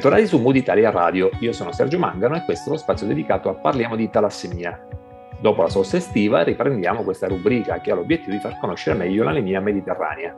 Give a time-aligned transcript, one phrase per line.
[0.00, 3.50] Bentornati su Mood Italia Radio, io sono Sergio Mangano e questo è lo spazio dedicato
[3.50, 4.80] a Parliamo di talassemia.
[5.38, 9.60] Dopo la sosta estiva riprendiamo questa rubrica che ha l'obiettivo di far conoscere meglio l'anemia
[9.60, 10.34] mediterranea.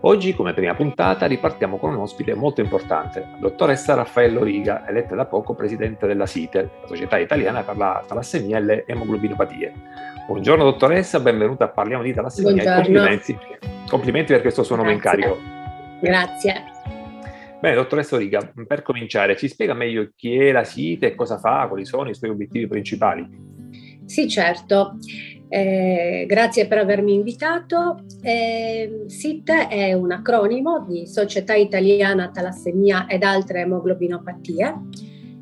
[0.00, 5.14] Oggi, come prima puntata, ripartiamo con un ospite molto importante, la dottoressa Raffaello Riga, eletta
[5.14, 9.70] da poco presidente della SITE, la Società Italiana per la Talassemia e le Emoglobinopatie.
[10.26, 13.38] Buongiorno dottoressa, benvenuta a Parliamo di talassemia e complimenti,
[13.86, 15.20] complimenti per questo suo nome Grazie.
[15.20, 15.42] incarico.
[16.00, 16.73] Grazie.
[17.64, 21.66] Bene, dottoressa Riga, per cominciare, ci spiega meglio chi è la SITE e cosa fa,
[21.66, 23.26] quali sono i suoi obiettivi principali?
[24.04, 24.98] Sì, certo.
[25.48, 28.04] Eh, grazie per avermi invitato.
[28.20, 34.80] Eh, SIT è un acronimo di Società Italiana Talassemia ed altre emoglobinopatie.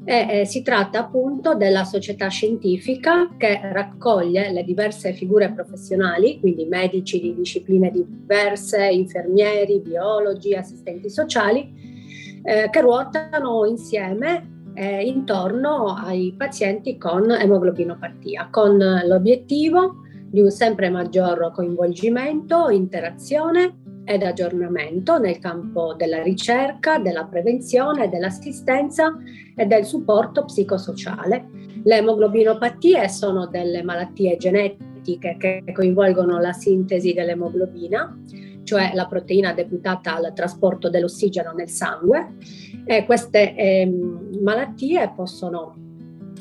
[0.05, 6.67] E, eh, si tratta appunto della società scientifica che raccoglie le diverse figure professionali, quindi
[6.67, 11.91] medici di discipline diverse, infermieri, biologi, assistenti sociali,
[12.43, 20.89] eh, che ruotano insieme eh, intorno ai pazienti con emoglobinopatia, con l'obiettivo di un sempre
[20.89, 29.17] maggior coinvolgimento, interazione ed aggiornamento nel campo della ricerca, della prevenzione, dell'assistenza
[29.55, 31.48] e del supporto psicosociale.
[31.85, 38.17] Le emoglobinopatie sono delle malattie genetiche che coinvolgono la sintesi dell'emoglobina
[38.73, 42.37] cioè la proteina deputata al trasporto dell'ossigeno nel sangue.
[42.87, 43.87] E queste eh,
[44.41, 45.77] malattie possono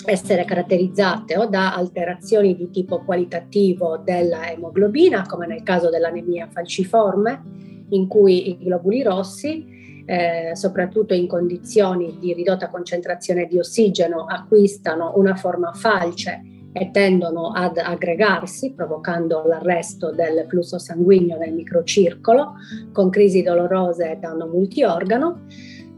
[0.05, 7.43] essere caratterizzate o da alterazioni di tipo qualitativo della emoglobina, come nel caso dell'anemia falciforme,
[7.89, 15.11] in cui i globuli rossi, eh, soprattutto in condizioni di ridotta concentrazione di ossigeno, acquistano
[15.17, 16.41] una forma falce
[16.73, 22.53] e tendono ad aggregarsi, provocando l'arresto del flusso sanguigno nel microcircolo,
[22.91, 25.41] con crisi dolorose e danno multiorgano.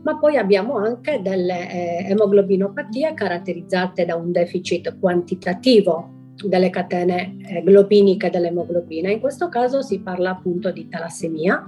[0.03, 6.09] Ma poi abbiamo anche delle eh, emoglobinopatie caratterizzate da un deficit quantitativo
[6.43, 9.09] delle catene eh, globiniche dell'emoglobina.
[9.09, 11.65] In questo caso si parla appunto di talassemia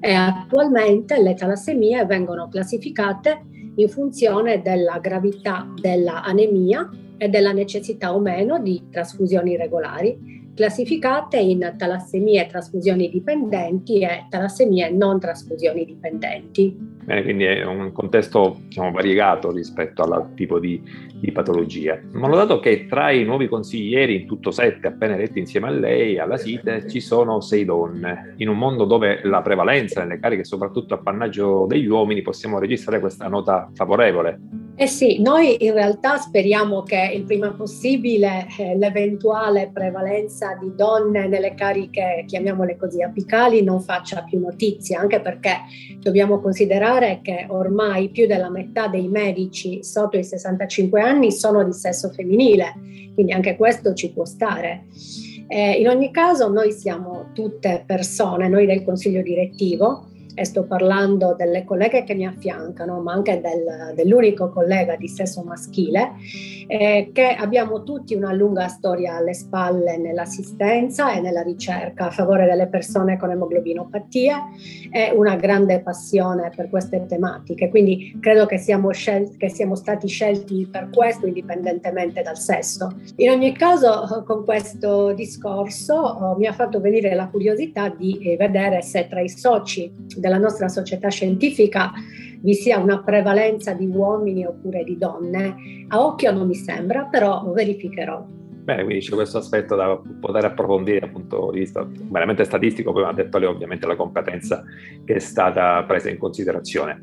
[0.00, 3.44] e attualmente le talassemie vengono classificate
[3.76, 11.74] in funzione della gravità dell'anemia e della necessità o meno di trasfusioni regolari, classificate in
[11.76, 16.95] talassemie trasfusioni dipendenti e talassemie non trasfusioni dipendenti.
[17.06, 20.82] Bene, quindi è un contesto diciamo, variegato rispetto al tipo di,
[21.14, 21.96] di patologia.
[22.10, 25.70] Ma ho notato che tra i nuovi consiglieri, in tutto sette, appena eletti insieme a
[25.70, 28.34] lei, alla SITE, ci sono sei donne.
[28.38, 33.28] In un mondo dove la prevalenza nelle cariche soprattutto appannaggio degli uomini, possiamo registrare questa
[33.28, 34.40] nota favorevole.
[34.78, 41.26] Eh sì, noi in realtà speriamo che il prima possibile eh, l'eventuale prevalenza di donne
[41.28, 45.60] nelle cariche, chiamiamole così, apicali, non faccia più notizia, anche perché
[45.98, 51.72] dobbiamo considerare che ormai più della metà dei medici sotto i 65 anni sono di
[51.72, 52.72] sesso femminile,
[53.14, 54.84] quindi anche questo ci può stare.
[55.48, 60.08] Eh, in ogni caso noi siamo tutte persone, noi del consiglio direttivo,
[60.38, 65.42] e sto parlando delle colleghe che mi affiancano, ma anche del, dell'unico collega di sesso
[65.42, 66.12] maschile,
[66.66, 72.44] eh, che abbiamo tutti una lunga storia alle spalle nell'assistenza e nella ricerca a favore
[72.44, 74.34] delle persone con emoglobinopatie
[74.92, 77.70] e una grande passione per queste tematiche.
[77.70, 82.92] Quindi credo che siamo, scel- che siamo stati scelti per questo, indipendentemente dal sesso.
[83.16, 88.36] In ogni caso, con questo discorso oh, mi ha fatto venire la curiosità di eh,
[88.36, 89.90] vedere se tra i soci
[90.26, 91.92] della nostra società scientifica
[92.40, 95.86] vi sia una prevalenza di uomini oppure di donne.
[95.88, 98.26] A occhio non mi sembra, però verificherò.
[98.66, 103.04] Bene, quindi c'è questo aspetto da poter approfondire dal punto di vista veramente statistico, poi
[103.04, 104.64] ha detto lei ovviamente la competenza
[105.04, 107.02] che è stata presa in considerazione.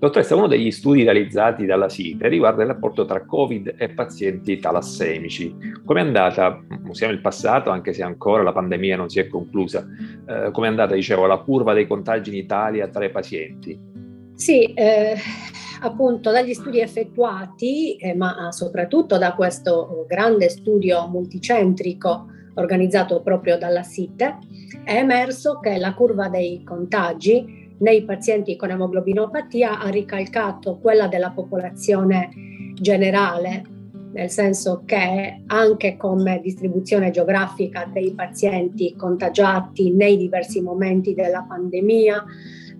[0.00, 5.54] Dottoressa, uno degli studi realizzati dalla SITE riguarda il rapporto tra Covid e pazienti talassemici.
[5.84, 6.58] Come è andata,
[6.88, 9.86] usiamo il passato, anche se ancora la pandemia non si è conclusa,
[10.26, 13.78] eh, come è andata, dicevo, la curva dei contagi in Italia tra i pazienti?
[14.36, 15.16] Sì, eh,
[15.82, 22.24] appunto dagli studi effettuati, eh, ma soprattutto da questo grande studio multicentrico
[22.54, 24.38] organizzato proprio dalla SITE,
[24.82, 31.30] è emerso che la curva dei contagi nei pazienti con emoglobinopatia ha ricalcato quella della
[31.30, 32.30] popolazione
[32.74, 33.64] generale,
[34.12, 42.24] nel senso che anche come distribuzione geografica dei pazienti contagiati nei diversi momenti della pandemia,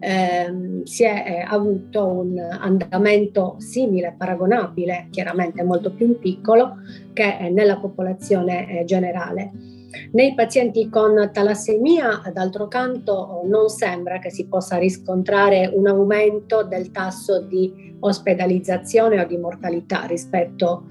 [0.00, 6.76] ehm, si è eh, avuto un andamento simile, paragonabile, chiaramente molto più piccolo,
[7.12, 9.79] che nella popolazione eh, generale.
[10.13, 16.91] Nei pazienti con talassemia, d'altro canto, non sembra che si possa riscontrare un aumento del
[16.91, 20.85] tasso di ospedalizzazione o di mortalità rispetto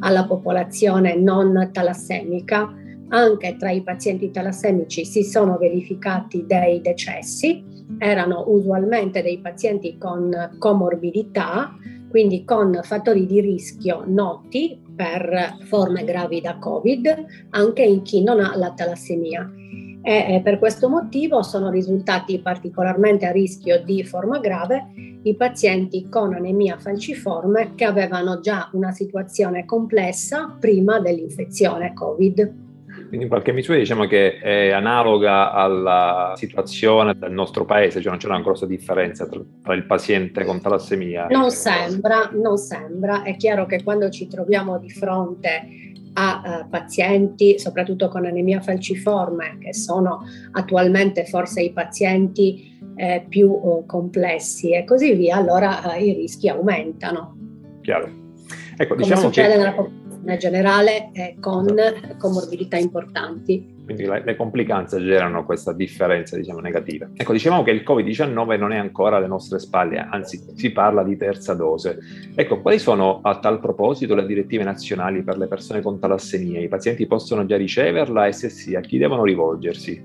[0.00, 2.72] alla popolazione non talassemica.
[3.08, 7.62] Anche tra i pazienti talassemici si sono verificati dei decessi,
[7.98, 11.76] erano usualmente dei pazienti con comorbidità,
[12.08, 18.40] quindi con fattori di rischio noti per forme gravi da Covid, anche in chi non
[18.40, 19.48] ha la talassemia.
[20.02, 24.86] E per questo motivo sono risultati particolarmente a rischio di forma grave
[25.22, 32.65] i pazienti con anemia falciforme che avevano già una situazione complessa prima dell'infezione Covid.
[33.08, 38.18] Quindi in qualche misura diciamo che è analoga alla situazione del nostro paese, cioè non
[38.18, 41.26] c'è una grossa differenza tra, il paziente con talassemia.
[41.30, 43.22] Non sembra, non sembra.
[43.22, 45.68] È chiaro che quando ci troviamo di fronte
[46.14, 53.50] a uh, pazienti, soprattutto con anemia falciforme, che sono attualmente forse i pazienti eh, più
[53.50, 57.36] uh, complessi e così via, allora uh, i rischi aumentano.
[57.82, 58.24] Chiaro.
[58.78, 59.56] Ecco, Come diciamo succede che...
[59.56, 60.05] nella popolazione
[60.36, 61.74] generale eh, con
[62.18, 63.74] comorbidità importanti.
[63.84, 67.08] Quindi le, le, complicanze generano questa differenza diciamo, negativa.
[67.14, 71.16] Ecco, diciamo che il Covid-19 non è ancora alle nostre spalle, anzi si parla di
[71.16, 71.98] terza dose.
[72.34, 76.60] Ecco, quali sono a tal proposito le direttive nazionali per le persone con talassemia?
[76.60, 80.02] I pazienti possono già riceverla e se sì, a chi devono rivolgersi?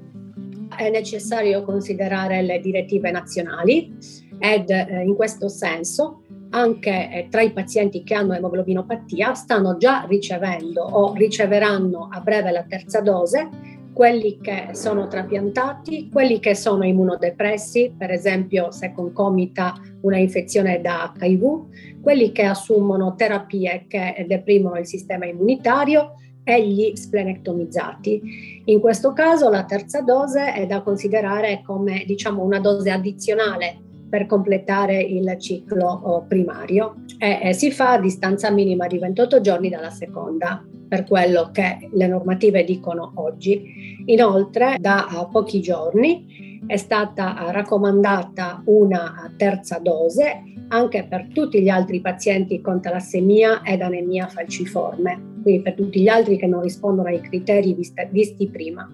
[0.76, 3.98] È necessario considerare le direttive nazionali
[4.40, 6.21] ed eh, in questo senso
[6.52, 12.52] anche eh, tra i pazienti che hanno emoglobinopatia stanno già ricevendo o riceveranno a breve
[12.52, 13.50] la terza dose
[13.94, 21.12] quelli che sono trapiantati, quelli che sono immunodepressi, per esempio se concomita una infezione da
[21.20, 26.14] HIV, quelli che assumono terapie che deprimono il sistema immunitario
[26.44, 28.64] e gli splenectomizzati.
[28.66, 34.26] In questo caso la terza dose è da considerare come diciamo una dose addizionale per
[34.26, 39.90] completare il ciclo oh, primario e, si fa a distanza minima di 28 giorni dalla
[39.90, 44.04] seconda per quello che le normative dicono oggi.
[44.08, 52.02] Inoltre, da pochi giorni è stata raccomandata una terza dose anche per tutti gli altri
[52.02, 57.22] pazienti con talassemia ed anemia falciforme, quindi per tutti gli altri che non rispondono ai
[57.22, 57.74] criteri
[58.10, 58.90] visti, prima.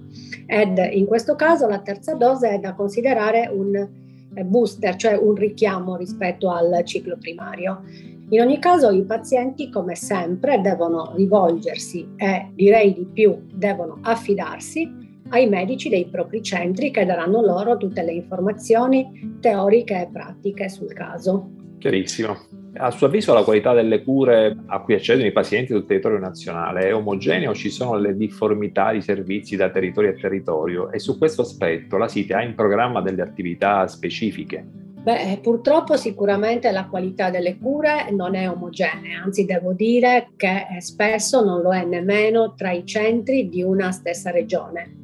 [0.45, 4.05] Ed in questo caso la terza dose è da considerare un
[4.43, 7.83] booster, cioè un richiamo rispetto al ciclo primario.
[8.29, 15.05] In ogni caso i pazienti, come sempre, devono rivolgersi e direi di più, devono affidarsi
[15.29, 20.93] ai medici dei propri centri che daranno loro tutte le informazioni teoriche e pratiche sul
[20.93, 21.56] caso.
[21.79, 22.37] Chiarissimo.
[22.79, 26.87] A suo avviso la qualità delle cure a cui accedono i pazienti sul territorio nazionale
[26.87, 30.91] è omogenea o ci sono le difformità di servizi da territorio a territorio?
[30.91, 34.63] E su questo aspetto la Site ha in programma delle attività specifiche?
[35.07, 40.65] Beh, eh, purtroppo sicuramente la qualità delle cure non è omogenea, anzi devo dire che
[40.79, 44.95] spesso non lo è nemmeno tra i centri di una stessa regione.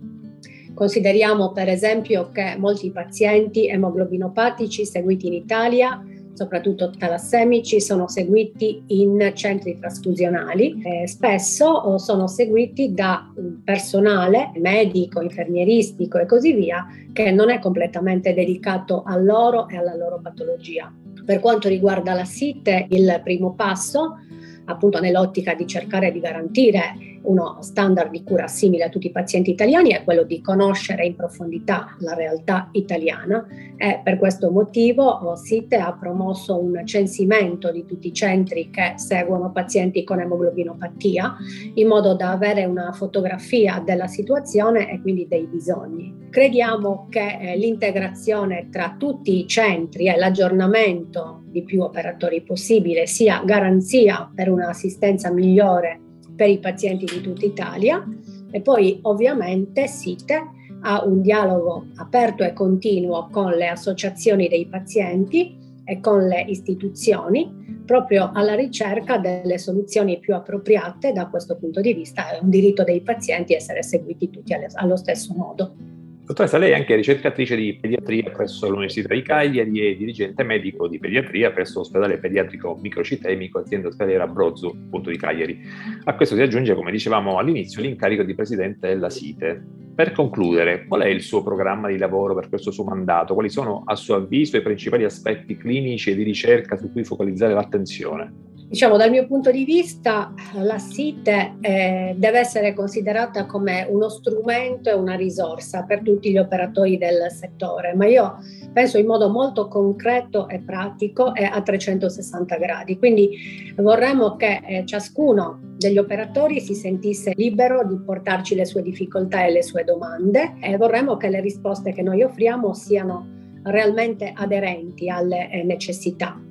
[0.73, 6.03] Consideriamo per esempio che molti pazienti emoglobinopatici seguiti in Italia
[6.33, 10.81] soprattutto talassemici, sono seguiti in centri trasfusionali.
[10.83, 13.31] Eh, spesso sono seguiti da
[13.63, 19.95] personale medico, infermieristico e così via, che non è completamente dedicato a loro e alla
[19.95, 20.91] loro patologia.
[21.25, 24.17] Per quanto riguarda la SIT, il primo passo
[24.65, 29.51] appunto nell'ottica di cercare di garantire uno standard di cura simile a tutti i pazienti
[29.51, 33.45] italiani è quello di conoscere in profondità la realtà italiana
[33.77, 39.51] e per questo motivo SITE ha promosso un censimento di tutti i centri che seguono
[39.51, 41.35] pazienti con emoglobinopatia
[41.75, 46.21] in modo da avere una fotografia della situazione e quindi dei bisogni.
[46.29, 53.41] Crediamo che eh, l'integrazione tra tutti i centri e l'aggiornamento di più operatori possibile sia
[53.45, 56.02] garanzia per un'assistenza migliore
[56.35, 58.03] per i pazienti di tutta Italia
[58.51, 60.41] e poi ovviamente SITE
[60.81, 67.81] ha un dialogo aperto e continuo con le associazioni dei pazienti e con le istituzioni
[67.85, 72.29] proprio alla ricerca delle soluzioni più appropriate da questo punto di vista.
[72.29, 75.92] È un diritto dei pazienti essere seguiti tutti allo stesso modo.
[76.25, 80.97] Dottoressa, lei è anche ricercatrice di pediatria presso l'Università di Cagliari e dirigente medico di
[80.97, 85.59] pediatria presso l'ospedale pediatrico microcitemico azienda ospedaliera Brozzo, appunto di Cagliari.
[86.05, 89.61] A questo si aggiunge, come dicevamo all'inizio, l'incarico di presidente della SITE.
[89.93, 93.33] Per concludere, qual è il suo programma di lavoro per questo suo mandato?
[93.33, 97.53] Quali sono, a suo avviso, i principali aspetti clinici e di ricerca su cui focalizzare
[97.53, 98.52] l'attenzione?
[98.73, 104.89] Diciamo, dal mio punto di vista, la SITE eh, deve essere considerata come uno strumento
[104.89, 108.39] e una risorsa per tutti gli operatori del settore, ma io
[108.73, 112.97] penso in modo molto concreto e pratico e a 360 gradi.
[112.97, 119.45] Quindi vorremmo che eh, ciascuno degli operatori si sentisse libero di portarci le sue difficoltà
[119.45, 123.27] e le sue domande e vorremmo che le risposte che noi offriamo siano
[123.65, 126.41] realmente aderenti alle eh, necessità.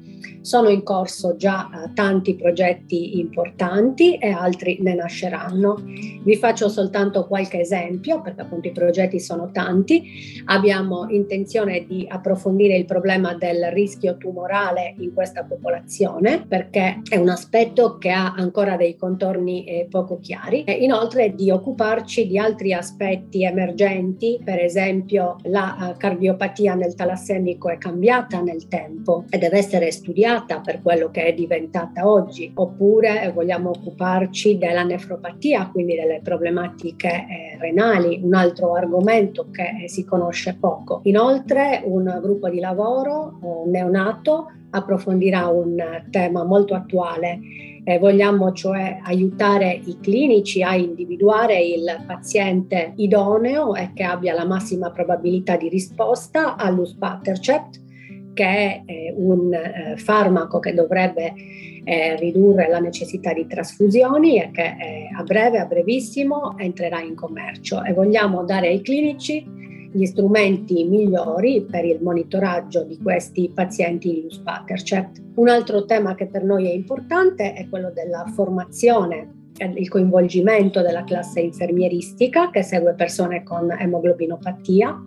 [0.42, 5.80] Sono in corso già eh, tanti progetti importanti e altri ne nasceranno.
[5.84, 10.42] Vi faccio soltanto qualche esempio perché appunto i progetti sono tanti.
[10.46, 17.28] Abbiamo intenzione di approfondire il problema del rischio tumorale in questa popolazione perché è un
[17.28, 20.64] aspetto che ha ancora dei contorni eh, poco chiari.
[20.64, 27.68] E inoltre di occuparci di altri aspetti emergenti, per esempio la eh, cardiopatia nel talassemico
[27.68, 32.50] è cambiata nel tempo e deve essere studiata cambiata per quello che è diventata oggi,
[32.54, 39.88] oppure vogliamo occuparci della nefropatia, quindi delle problematiche eh, renali, un altro argomento che eh,
[39.88, 41.00] si conosce poco.
[41.04, 45.76] Inoltre un gruppo di lavoro neonato approfondirà un
[46.10, 47.38] tema molto attuale.
[47.84, 54.46] Eh, vogliamo cioè aiutare i clinici a individuare il paziente idoneo e che abbia la
[54.46, 57.80] massima probabilità di risposta all'Uspattercept
[58.34, 61.34] che è eh, un eh, farmaco che dovrebbe
[61.84, 67.14] eh, ridurre la necessità di trasfusioni e che eh, a breve, a brevissimo entrerà in
[67.14, 69.60] commercio e vogliamo dare ai clinici
[69.94, 75.22] gli strumenti migliori per il monitoraggio di questi pazienti in Luspatercept.
[75.34, 81.04] Un altro tema che per noi è importante è quello della formazione il coinvolgimento della
[81.04, 85.02] classe infermieristica che segue persone con emoglobinopatia.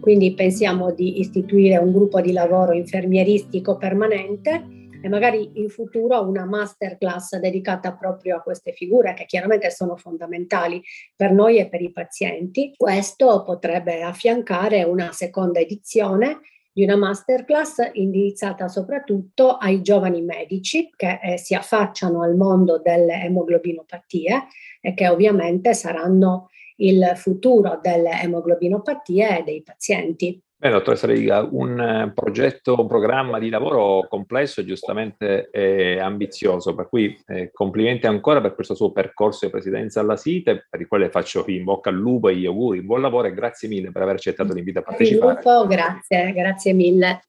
[0.00, 6.46] Quindi pensiamo di istituire un gruppo di lavoro infermieristico permanente e magari in futuro una
[6.46, 10.82] masterclass dedicata proprio a queste figure che chiaramente sono fondamentali
[11.14, 12.72] per noi e per i pazienti.
[12.74, 16.40] Questo potrebbe affiancare una seconda edizione
[16.74, 23.22] di una masterclass indirizzata soprattutto ai giovani medici che eh, si affacciano al mondo delle
[23.22, 24.46] emoglobinopatie
[24.80, 30.42] e che ovviamente saranno il futuro delle emoglobinopatie e dei pazienti.
[30.64, 36.74] Beh, dottoressa Riga, un eh, progetto, un programma di lavoro complesso e giustamente eh, ambizioso,
[36.74, 40.88] per cui eh, complimenti ancora per questo suo percorso di presidenza alla SITE, per il
[40.88, 44.00] quale faccio in bocca al lupo e gli auguri, buon lavoro e grazie mille per
[44.00, 45.34] aver accettato l'invito a partecipare.
[45.34, 47.24] Lupo, grazie, grazie mille.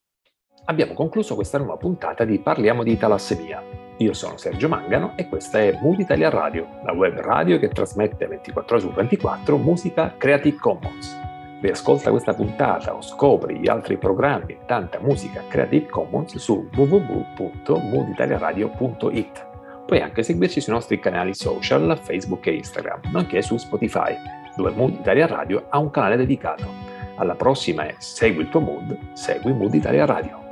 [0.67, 3.61] Abbiamo concluso questa nuova puntata di Parliamo di talassemia.
[3.97, 8.27] Io sono Sergio Mangano e questa è Mood Italia Radio, la web radio che trasmette
[8.27, 14.53] 24 ore su 24 musica Creative Commons riascolta questa puntata o scopri gli altri programmi
[14.53, 19.47] e tanta musica Creative Commons su www.mooditaliaradio.it.
[19.85, 24.13] Puoi anche seguirci sui nostri canali social, Facebook e Instagram, nonché su Spotify,
[24.55, 26.93] dove Mood Italia Radio ha un canale dedicato.
[27.17, 30.43] Alla prossima e Segui il tuo mood, segui Mood Italia Radio.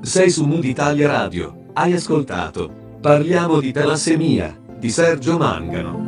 [0.00, 1.66] Sei su Mood Italia Radio.
[1.74, 6.07] Hai ascoltato Parliamo di talassemia di Sergio Mangano.